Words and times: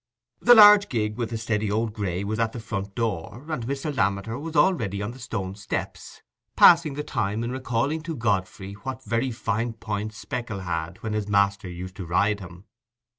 The 0.39 0.55
large 0.55 0.89
gig 0.89 1.15
with 1.15 1.29
the 1.29 1.37
steady 1.37 1.69
old 1.69 1.93
grey 1.93 2.23
was 2.23 2.39
at 2.39 2.53
the 2.53 2.59
front 2.59 2.95
door, 2.95 3.45
and 3.49 3.67
Mr. 3.67 3.95
Lammeter 3.95 4.39
was 4.39 4.55
already 4.55 4.99
on 4.99 5.11
the 5.11 5.19
stone 5.19 5.53
steps, 5.53 6.23
passing 6.55 6.95
the 6.95 7.03
time 7.03 7.43
in 7.43 7.51
recalling 7.51 8.01
to 8.01 8.15
Godfrey 8.15 8.73
what 8.73 9.03
very 9.03 9.29
fine 9.29 9.73
points 9.73 10.17
Speckle 10.17 10.61
had 10.61 10.97
when 11.03 11.13
his 11.13 11.27
master 11.27 11.69
used 11.69 11.95
to 11.97 12.05
ride 12.07 12.39
him. 12.39 12.65